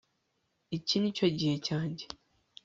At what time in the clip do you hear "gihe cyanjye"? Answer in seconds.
1.37-2.05